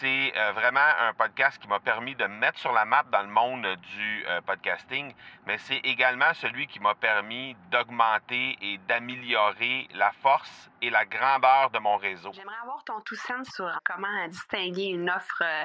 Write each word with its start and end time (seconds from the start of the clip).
c'est 0.00 0.32
euh, 0.34 0.52
vraiment 0.52 0.80
un 0.80 1.12
podcast 1.12 1.60
qui 1.60 1.68
m'a 1.68 1.78
permis 1.78 2.14
de 2.14 2.24
me 2.24 2.38
mettre 2.38 2.58
sur 2.58 2.72
la 2.72 2.86
map 2.86 3.02
dans 3.12 3.20
le 3.20 3.28
monde 3.28 3.66
du 3.76 4.24
euh, 4.26 4.40
podcasting, 4.40 5.14
mais 5.46 5.58
c'est 5.58 5.76
également 5.84 6.32
celui 6.32 6.66
qui 6.66 6.80
m'a 6.80 6.94
permis 6.94 7.54
d'augmenter 7.70 8.56
et 8.62 8.78
d'améliorer 8.88 9.88
la 9.92 10.10
force 10.22 10.70
et 10.80 10.88
la 10.88 11.04
grandeur 11.04 11.70
de 11.70 11.78
mon 11.78 11.98
réseau. 11.98 12.32
J'aimerais 12.32 12.56
avoir 12.62 12.82
ton 12.84 13.00
tout 13.02 13.16
sens 13.16 13.46
sur 13.54 13.70
comment 13.84 14.26
distinguer 14.28 14.86
une 14.86 15.10
offre 15.10 15.42
euh, 15.42 15.64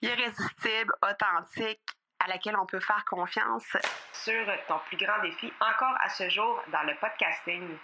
irrésistible, 0.00 0.94
authentique, 1.02 1.80
à 2.20 2.28
laquelle 2.28 2.56
on 2.56 2.66
peut 2.66 2.80
faire 2.80 3.04
confiance. 3.04 3.76
Sur 4.12 4.46
ton 4.68 4.78
plus 4.86 4.96
grand 4.96 5.20
défi 5.22 5.52
encore 5.60 5.96
à 6.02 6.08
ce 6.08 6.28
jour 6.28 6.62
dans 6.72 6.82
le 6.82 6.94
podcasting. 7.00 7.76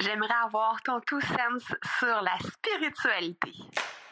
J'aimerais 0.00 0.34
avoir 0.44 0.82
ton 0.82 1.00
tout 1.00 1.20
sens 1.20 1.74
sur 1.98 2.22
la 2.22 2.36
spiritualité. 2.38 3.52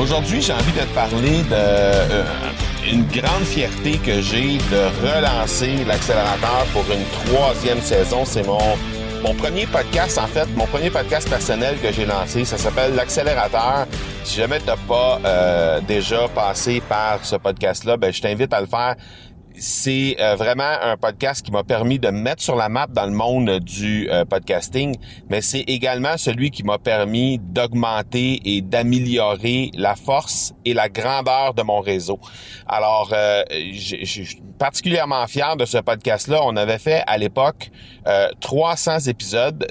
Aujourd'hui, 0.00 0.40
j'ai 0.40 0.52
envie 0.52 0.72
de 0.72 0.78
te 0.78 0.94
parler 0.94 1.42
de 1.42 1.52
euh, 1.52 2.22
grande 3.12 3.42
fierté 3.42 3.98
que 3.98 4.20
j'ai 4.20 4.58
de 4.58 4.86
relancer 5.02 5.84
l'accélérateur 5.84 6.66
pour 6.72 6.84
une 6.84 7.04
troisième 7.26 7.80
saison. 7.80 8.24
C'est 8.24 8.46
mon 8.46 8.58
mon 9.24 9.34
premier 9.34 9.66
podcast, 9.66 10.16
en 10.18 10.28
fait, 10.28 10.46
mon 10.54 10.66
premier 10.66 10.90
podcast 10.90 11.28
personnel 11.28 11.76
que 11.82 11.90
j'ai 11.90 12.06
lancé, 12.06 12.44
ça 12.44 12.56
s'appelle 12.56 12.94
l'accélérateur. 12.94 13.86
Si 14.22 14.36
jamais 14.36 14.60
tu 14.60 14.66
n'as 14.66 14.76
pas 14.76 15.20
euh, 15.24 15.80
déjà 15.80 16.28
passé 16.28 16.80
par 16.88 17.24
ce 17.24 17.34
podcast-là, 17.34 17.96
ben 17.96 18.12
je 18.12 18.22
t'invite 18.22 18.52
à 18.52 18.60
le 18.60 18.68
faire 18.68 18.94
c'est 19.60 20.16
euh, 20.20 20.36
vraiment 20.36 20.72
un 20.82 20.96
podcast 20.96 21.44
qui 21.44 21.50
m'a 21.50 21.64
permis 21.64 21.98
de 21.98 22.08
me 22.10 22.20
mettre 22.20 22.42
sur 22.42 22.56
la 22.56 22.68
map 22.68 22.86
dans 22.86 23.06
le 23.06 23.12
monde 23.12 23.58
du 23.60 24.08
euh, 24.10 24.24
podcasting, 24.24 24.96
mais 25.28 25.40
c'est 25.40 25.60
également 25.60 26.16
celui 26.16 26.50
qui 26.50 26.62
m'a 26.62 26.78
permis 26.78 27.38
d'augmenter 27.38 28.40
et 28.44 28.62
d'améliorer 28.62 29.70
la 29.74 29.96
force 29.96 30.54
et 30.64 30.74
la 30.74 30.88
grandeur 30.88 31.54
de 31.54 31.62
mon 31.62 31.80
réseau. 31.80 32.20
Alors, 32.66 33.10
euh, 33.12 33.42
je 33.50 34.04
suis 34.04 34.42
particulièrement 34.58 35.26
fier 35.26 35.56
de 35.56 35.64
ce 35.64 35.78
podcast-là. 35.78 36.40
On 36.44 36.56
avait 36.56 36.78
fait 36.78 37.02
à 37.06 37.16
l'époque 37.18 37.70
300 38.40 39.00
épisodes 39.06 39.66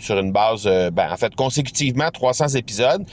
sur 0.00 0.18
une 0.18 0.32
base, 0.32 0.64
ben, 0.92 1.10
en 1.10 1.16
fait, 1.16 1.34
consécutivement 1.36 2.10
300 2.10 2.48
épisodes. 2.48 3.04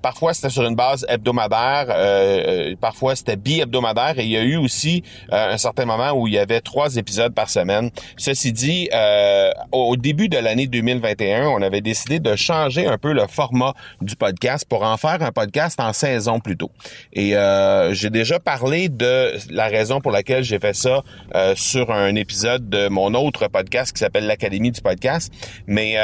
parfois, 0.00 0.32
c'était 0.34 0.50
sur 0.50 0.64
une 0.64 0.74
base 0.74 1.04
hebdomadaire, 1.08 2.76
parfois 2.80 3.14
c'était 3.14 3.36
bi-hebdomadaire, 3.36 4.18
et 4.18 4.24
il 4.24 4.30
y 4.30 4.36
a 4.36 4.42
eu 4.42 4.56
aussi 4.56 5.02
certain 5.64 5.86
moment 5.86 6.12
où 6.12 6.26
il 6.28 6.34
y 6.34 6.38
avait 6.38 6.60
trois 6.60 6.96
épisodes 6.96 7.32
par 7.32 7.48
semaine. 7.48 7.90
Ceci 8.18 8.52
dit, 8.52 8.90
euh, 8.92 9.50
au 9.72 9.96
début 9.96 10.28
de 10.28 10.36
l'année 10.36 10.66
2021, 10.66 11.48
on 11.48 11.62
avait 11.62 11.80
décidé 11.80 12.20
de 12.20 12.36
changer 12.36 12.86
un 12.86 12.98
peu 12.98 13.14
le 13.14 13.26
format 13.26 13.72
du 14.02 14.14
podcast 14.14 14.66
pour 14.68 14.82
en 14.82 14.98
faire 14.98 15.22
un 15.22 15.32
podcast 15.32 15.80
en 15.80 15.94
saison 15.94 16.38
plutôt. 16.38 16.70
Et 17.14 17.34
euh, 17.34 17.94
j'ai 17.94 18.10
déjà 18.10 18.38
parlé 18.38 18.90
de 18.90 19.32
la 19.50 19.68
raison 19.68 20.02
pour 20.02 20.12
laquelle 20.12 20.44
j'ai 20.44 20.58
fait 20.58 20.74
ça 20.74 21.02
euh, 21.34 21.54
sur 21.56 21.90
un 21.90 22.14
épisode 22.14 22.68
de 22.68 22.88
mon 22.88 23.14
autre 23.14 23.48
podcast 23.48 23.94
qui 23.94 24.00
s'appelle 24.00 24.26
l'Académie 24.26 24.70
du 24.70 24.82
podcast. 24.82 25.32
Mais 25.66 25.96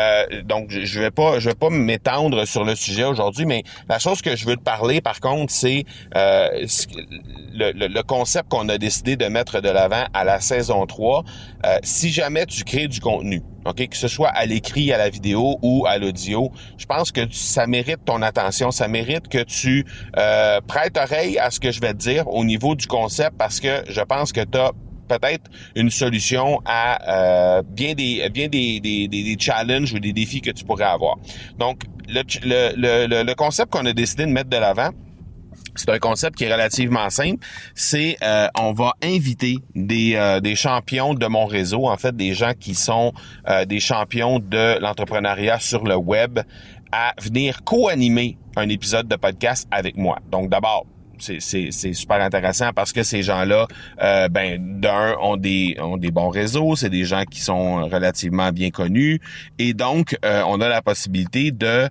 donc 0.44 0.70
je 0.70 1.00
vais 1.00 1.10
pas 1.10 1.38
je 1.38 1.50
vais 1.50 1.54
pas 1.54 1.68
m'étendre 1.68 2.46
sur 2.46 2.64
le 2.64 2.74
sujet 2.74 3.04
aujourd'hui, 3.04 3.44
mais 3.44 3.62
la 3.90 3.98
chose 3.98 4.22
que 4.22 4.36
je 4.36 4.46
veux 4.46 4.56
te 4.56 4.62
parler 4.62 5.02
par 5.02 5.20
contre, 5.20 5.52
c'est 5.52 5.84
le, 6.14 7.72
le 7.72 8.02
concept 8.02 8.48
qu'on 8.48 8.68
a 8.70 8.78
décidé 8.78 9.16
de 9.16 9.26
mettre 9.26 9.49
de 9.58 9.68
l'avant 9.68 10.04
à 10.12 10.24
la 10.24 10.40
saison 10.40 10.86
3. 10.86 11.24
Euh, 11.66 11.78
si 11.82 12.10
jamais 12.10 12.46
tu 12.46 12.64
crées 12.64 12.88
du 12.88 13.00
contenu, 13.00 13.42
OK, 13.66 13.88
que 13.88 13.96
ce 13.96 14.08
soit 14.08 14.28
à 14.28 14.46
l'écrit, 14.46 14.92
à 14.92 14.98
la 14.98 15.10
vidéo 15.10 15.58
ou 15.62 15.86
à 15.86 15.98
l'audio, 15.98 16.50
je 16.78 16.86
pense 16.86 17.12
que 17.12 17.22
ça 17.30 17.66
mérite 17.66 18.04
ton 18.04 18.22
attention, 18.22 18.70
ça 18.70 18.88
mérite 18.88 19.28
que 19.28 19.42
tu 19.42 19.84
euh, 20.16 20.60
prêtes 20.66 20.96
oreille 20.96 21.38
à 21.38 21.50
ce 21.50 21.60
que 21.60 21.70
je 21.70 21.80
vais 21.80 21.92
te 21.92 21.98
dire 21.98 22.28
au 22.28 22.44
niveau 22.44 22.74
du 22.74 22.86
concept 22.86 23.36
parce 23.36 23.60
que 23.60 23.82
je 23.88 24.00
pense 24.00 24.32
que 24.32 24.40
tu 24.44 24.58
as 24.58 24.72
peut-être 25.08 25.50
une 25.74 25.90
solution 25.90 26.60
à 26.64 27.58
euh, 27.58 27.62
bien 27.62 27.94
des 27.94 29.36
challenges 29.38 29.92
ou 29.92 29.98
des 29.98 30.12
défis 30.12 30.40
que 30.40 30.50
tu 30.50 30.64
pourrais 30.64 30.84
avoir. 30.84 31.16
Donc 31.58 31.82
le, 32.08 33.22
le 33.24 33.34
concept 33.34 33.72
qu'on 33.72 33.86
a 33.86 33.92
décidé 33.92 34.24
de 34.26 34.30
mettre 34.30 34.50
de 34.50 34.56
l'avant, 34.56 34.90
c'est 35.74 35.90
un 35.90 35.98
concept 35.98 36.36
qui 36.36 36.44
est 36.44 36.52
relativement 36.52 37.10
simple. 37.10 37.44
C'est 37.74 38.16
euh, 38.22 38.48
on 38.58 38.72
va 38.72 38.94
inviter 39.02 39.58
des, 39.74 40.14
euh, 40.14 40.40
des 40.40 40.54
champions 40.54 41.14
de 41.14 41.26
mon 41.26 41.46
réseau, 41.46 41.86
en 41.86 41.96
fait 41.96 42.16
des 42.16 42.34
gens 42.34 42.52
qui 42.58 42.74
sont 42.74 43.12
euh, 43.48 43.64
des 43.64 43.80
champions 43.80 44.38
de 44.38 44.80
l'entrepreneuriat 44.80 45.58
sur 45.60 45.84
le 45.84 45.96
web, 45.96 46.40
à 46.92 47.14
venir 47.20 47.62
co-animer 47.64 48.36
un 48.56 48.68
épisode 48.68 49.06
de 49.08 49.16
podcast 49.16 49.68
avec 49.70 49.96
moi. 49.96 50.18
Donc 50.30 50.50
d'abord, 50.50 50.86
c'est 51.18 51.70
super 51.70 52.22
intéressant 52.22 52.72
parce 52.74 52.94
que 52.94 53.02
ces 53.02 53.22
gens-là, 53.22 53.66
ben 54.30 54.80
d'un 54.80 55.16
ont 55.20 55.36
des 55.36 55.76
ont 55.78 55.98
des 55.98 56.10
bons 56.10 56.30
réseaux, 56.30 56.76
c'est 56.76 56.88
des 56.88 57.04
gens 57.04 57.24
qui 57.24 57.42
sont 57.42 57.84
relativement 57.88 58.50
bien 58.52 58.70
connus 58.70 59.20
et 59.58 59.74
donc 59.74 60.16
on 60.24 60.62
a 60.62 60.68
la 60.70 60.80
possibilité 60.80 61.50
de 61.50 61.90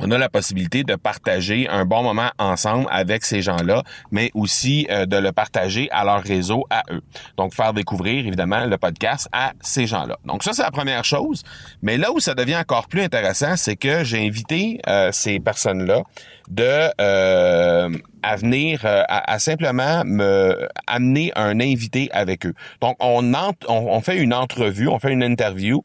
on 0.00 0.10
a 0.10 0.18
la 0.18 0.28
possibilité 0.28 0.84
de 0.84 0.94
partager 0.94 1.68
un 1.68 1.84
bon 1.84 2.02
moment 2.02 2.30
ensemble 2.38 2.86
avec 2.90 3.24
ces 3.24 3.42
gens-là, 3.42 3.82
mais 4.10 4.30
aussi 4.34 4.86
euh, 4.90 5.06
de 5.06 5.16
le 5.16 5.32
partager 5.32 5.88
à 5.90 6.04
leur 6.04 6.22
réseau, 6.22 6.66
à 6.70 6.82
eux. 6.90 7.02
Donc, 7.36 7.54
faire 7.54 7.72
découvrir, 7.72 8.26
évidemment, 8.26 8.64
le 8.66 8.78
podcast 8.78 9.28
à 9.32 9.52
ces 9.60 9.86
gens-là. 9.86 10.16
Donc, 10.24 10.42
ça, 10.44 10.52
c'est 10.52 10.62
la 10.62 10.70
première 10.70 11.04
chose. 11.04 11.42
Mais 11.82 11.96
là 11.96 12.12
où 12.12 12.20
ça 12.20 12.34
devient 12.34 12.56
encore 12.56 12.88
plus 12.88 13.02
intéressant, 13.02 13.56
c'est 13.56 13.76
que 13.76 14.04
j'ai 14.04 14.24
invité 14.24 14.80
euh, 14.86 15.10
ces 15.12 15.40
personnes-là 15.40 16.02
de 16.48 16.90
euh, 17.00 17.90
à 18.22 18.36
venir 18.36 18.80
à, 18.84 19.38
simplement 19.38 20.02
me 20.04 20.66
amener 20.86 21.30
un 21.36 21.60
invité 21.60 22.08
avec 22.12 22.46
eux. 22.46 22.54
Donc 22.80 22.96
on, 23.00 23.32
on 23.68 24.00
fait 24.00 24.16
une 24.16 24.32
entrevue, 24.32 24.88
on 24.88 24.98
fait 24.98 25.12
une 25.12 25.22
interview 25.22 25.82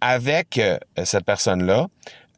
avec 0.00 0.60
cette 1.04 1.24
personne-là 1.24 1.86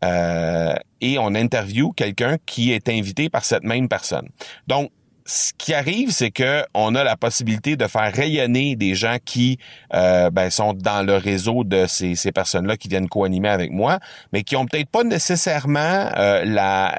euh, 0.05 0.75
et 1.01 1.19
on 1.19 1.35
interviewe 1.35 1.93
quelqu'un 1.95 2.37
qui 2.47 2.73
est 2.73 2.89
invité 2.89 3.29
par 3.29 3.45
cette 3.45 3.65
même 3.65 3.89
personne. 3.89 4.29
Donc, 4.67 4.91
ce 5.31 5.53
qui 5.59 5.75
arrive, 5.75 6.11
c'est 6.11 6.31
que 6.31 6.65
on 6.73 6.95
a 6.95 7.05
la 7.05 7.15
possibilité 7.15 7.77
de 7.77 7.87
faire 7.87 8.11
rayonner 8.11 8.77
des 8.77 8.95
gens 8.95 9.19
qui 9.23 9.59
euh, 9.93 10.31
ben, 10.31 10.49
sont 10.49 10.73
dans 10.73 11.07
le 11.07 11.17
réseau 11.17 11.65
de 11.65 11.85
ces, 11.87 12.15
ces 12.15 12.33
personnes-là 12.33 12.79
qui 12.79 12.89
viennent 12.89 13.11
co-animer 13.11 13.51
avec 13.51 13.71
moi, 13.71 13.99
mais 14.33 14.43
qui 14.43 14.57
ont 14.57 14.65
peut-être 14.65 14.89
pas 14.89 15.05
nécessairement 15.05 15.79
euh, 16.17 16.47
la, 16.47 16.99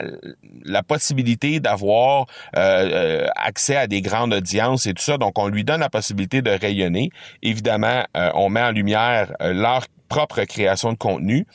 la 0.63 0.83
possibilité 0.83 1.59
d'avoir 1.59 2.27
accès 2.53 3.75
à 3.75 3.87
des 3.87 4.01
grandes 4.01 4.35
audiences 4.35 4.85
et 4.85 4.93
tout 4.93 5.03
ça. 5.03 5.17
Donc, 5.17 5.39
on 5.39 5.47
lui 5.47 5.63
donne 5.63 5.79
la 5.79 5.89
possibilité 5.89 6.43
de 6.43 6.51
rayonner. 6.51 7.09
Évidemment, 7.41 8.03
on 8.13 8.49
met 8.49 8.61
en 8.61 8.71
lumière 8.71 9.33
leur 9.39 9.85
propre 10.09 10.43
création 10.43 10.91
de 10.91 10.97
contenu. 10.97 11.45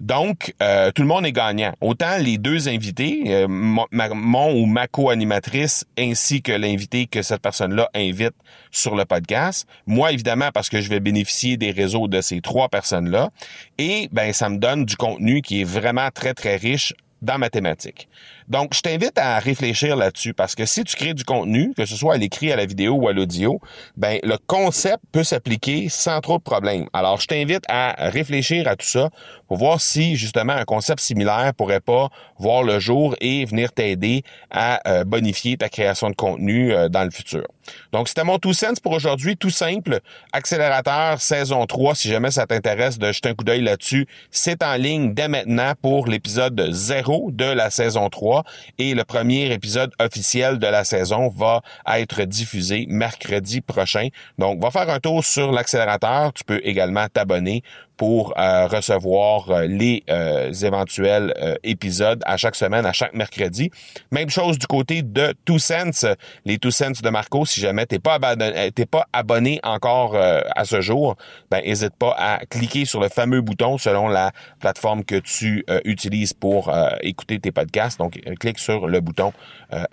Donc, 0.00 0.54
euh, 0.62 0.90
tout 0.92 1.02
le 1.02 1.08
monde 1.08 1.26
est 1.26 1.32
gagnant. 1.32 1.72
Autant 1.80 2.16
les 2.18 2.38
deux 2.38 2.68
invités, 2.68 3.24
euh, 3.28 3.46
mon 3.48 4.52
ou 4.52 4.66
ma 4.66 4.88
co-animatrice, 4.88 5.84
ainsi 5.98 6.42
que 6.42 6.52
l'invité 6.52 7.06
que 7.06 7.22
cette 7.22 7.42
personne-là 7.42 7.88
invite 7.94 8.34
sur 8.70 8.96
le 8.96 9.04
podcast. 9.04 9.68
Moi, 9.86 10.12
évidemment, 10.12 10.50
parce 10.52 10.68
que 10.70 10.80
je 10.80 10.88
vais 10.88 11.00
bénéficier 11.00 11.56
des 11.56 11.70
réseaux 11.70 12.08
de 12.08 12.20
ces 12.20 12.40
trois 12.40 12.68
personnes-là. 12.68 13.30
Et 13.78 14.08
ben, 14.10 14.32
ça 14.32 14.48
me 14.48 14.56
donne 14.56 14.84
du 14.84 14.96
contenu 14.96 15.42
qui 15.42 15.60
est 15.60 15.64
vraiment 15.64 16.08
très, 16.12 16.34
très 16.34 16.56
riche 16.56 16.94
dans 17.22 17.38
ma 17.38 17.50
thématique. 17.50 18.08
Donc, 18.48 18.74
je 18.74 18.80
t'invite 18.80 19.16
à 19.16 19.38
réfléchir 19.38 19.94
là-dessus 19.94 20.34
parce 20.34 20.54
que 20.54 20.66
si 20.66 20.82
tu 20.84 20.96
crées 20.96 21.14
du 21.14 21.24
contenu, 21.24 21.72
que 21.76 21.86
ce 21.86 21.94
soit 21.96 22.14
à 22.14 22.16
l'écrit, 22.16 22.50
à 22.50 22.56
la 22.56 22.66
vidéo 22.66 22.94
ou 22.94 23.08
à 23.08 23.12
l'audio, 23.12 23.60
ben 23.96 24.18
le 24.22 24.36
concept 24.46 25.02
peut 25.12 25.22
s'appliquer 25.22 25.88
sans 25.88 26.20
trop 26.20 26.38
de 26.38 26.42
problèmes. 26.42 26.86
Alors, 26.92 27.20
je 27.20 27.26
t'invite 27.26 27.62
à 27.68 27.94
réfléchir 28.10 28.66
à 28.66 28.76
tout 28.76 28.86
ça 28.86 29.10
pour 29.46 29.58
voir 29.58 29.80
si 29.80 30.16
justement 30.16 30.52
un 30.52 30.64
concept 30.64 31.00
similaire 31.00 31.52
pourrait 31.56 31.80
pas 31.80 32.08
voir 32.38 32.62
le 32.62 32.80
jour 32.80 33.14
et 33.20 33.44
venir 33.44 33.72
t'aider 33.72 34.22
à 34.50 34.80
euh, 34.88 35.04
bonifier 35.04 35.56
ta 35.56 35.68
création 35.68 36.10
de 36.10 36.16
contenu 36.16 36.72
euh, 36.72 36.88
dans 36.88 37.04
le 37.04 37.10
futur. 37.10 37.46
Donc, 37.92 38.08
c'était 38.08 38.24
mon 38.24 38.38
tout 38.38 38.54
sens 38.54 38.80
pour 38.80 38.92
aujourd'hui, 38.92 39.36
tout 39.36 39.50
simple. 39.50 40.00
Accélérateur 40.32 41.20
saison 41.20 41.66
3, 41.66 41.94
si 41.94 42.08
jamais 42.08 42.32
ça 42.32 42.46
t'intéresse 42.46 42.98
de 42.98 43.12
jeter 43.12 43.28
un 43.28 43.34
coup 43.34 43.44
d'œil 43.44 43.60
là-dessus, 43.60 44.08
c'est 44.30 44.62
en 44.64 44.74
ligne 44.74 45.14
dès 45.14 45.28
maintenant 45.28 45.74
pour 45.80 46.08
l'épisode 46.08 46.68
0 46.70 47.09
De 47.10 47.44
la 47.44 47.70
saison 47.70 48.08
3 48.08 48.44
et 48.78 48.94
le 48.94 49.02
premier 49.02 49.52
épisode 49.52 49.92
officiel 49.98 50.60
de 50.60 50.66
la 50.68 50.84
saison 50.84 51.28
va 51.28 51.60
être 51.92 52.22
diffusé 52.22 52.86
mercredi 52.88 53.60
prochain. 53.60 54.08
Donc, 54.38 54.62
va 54.62 54.70
faire 54.70 54.88
un 54.88 55.00
tour 55.00 55.24
sur 55.24 55.50
l'accélérateur. 55.50 56.32
Tu 56.32 56.44
peux 56.44 56.60
également 56.62 57.06
t'abonner 57.12 57.64
pour 58.00 58.32
euh, 58.38 58.66
recevoir 58.66 59.50
euh, 59.50 59.66
les 59.66 60.04
euh, 60.08 60.50
éventuels 60.54 61.34
épisodes 61.62 62.22
à 62.24 62.38
chaque 62.38 62.54
semaine, 62.54 62.86
à 62.86 62.94
chaque 62.94 63.12
mercredi. 63.12 63.70
Même 64.10 64.30
chose 64.30 64.58
du 64.58 64.66
côté 64.66 65.02
de 65.02 65.34
Two 65.44 65.58
Cents, 65.58 66.06
les 66.46 66.56
Two 66.56 66.70
Cents 66.70 67.02
de 67.02 67.10
Marco. 67.10 67.44
Si 67.44 67.60
jamais 67.60 67.84
t'es 67.84 67.98
pas 67.98 68.14
abonné, 68.14 68.72
t'es 68.72 68.86
pas 68.86 69.06
abonné 69.12 69.60
encore 69.62 70.16
à 70.16 70.64
ce 70.64 70.80
jour, 70.80 71.16
ben 71.50 71.62
n'hésite 71.62 71.94
pas 71.94 72.14
à 72.18 72.38
cliquer 72.46 72.86
sur 72.86 73.00
le 73.00 73.10
fameux 73.10 73.42
bouton 73.42 73.76
selon 73.76 74.08
la 74.08 74.32
plateforme 74.60 75.04
que 75.04 75.16
tu 75.16 75.64
utilises 75.84 76.32
pour 76.32 76.72
écouter 77.02 77.38
tes 77.38 77.52
podcasts. 77.52 77.98
Donc 77.98 78.18
clique 78.38 78.58
sur 78.58 78.86
le 78.86 79.00
bouton 79.00 79.32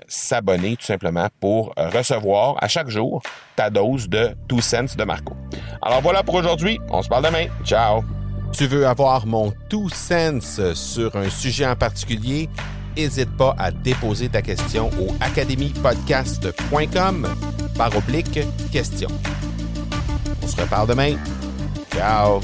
s'abonner 0.08 0.78
tout 0.78 0.86
simplement 0.86 1.28
pour 1.42 1.74
recevoir 1.78 2.56
à 2.62 2.68
chaque 2.68 2.90
jour 2.90 3.22
ta 3.56 3.70
dose 3.70 4.08
de 4.08 4.30
Two 4.48 4.62
Cents 4.62 4.96
de 4.98 5.04
Marco. 5.04 5.37
Alors 5.82 6.02
voilà 6.02 6.24
pour 6.24 6.36
aujourd'hui. 6.36 6.80
On 6.90 7.02
se 7.02 7.08
parle 7.08 7.24
demain. 7.26 7.46
Ciao. 7.64 8.04
Tu 8.52 8.68
veux 8.68 8.86
avoir 8.88 9.26
mon 9.26 9.54
Two 9.70 9.88
Cents 9.90 10.74
sur 10.74 11.16
un 11.16 11.30
sujet 11.30 11.66
en 11.68 11.76
particulier? 11.76 12.50
N'hésite 12.96 13.36
pas 13.38 13.56
à 13.60 13.72
déposer 13.72 14.30
ta 14.30 14.42
question 14.42 14.90
au 15.00 15.14
academypodcast.com 15.20 17.28
par 17.78 17.96
oblique 17.96 18.40
question. 18.72 19.10
On 20.42 20.48
se 20.48 20.60
reparle 20.60 20.88
demain. 20.88 21.16
Ciao. 21.94 22.42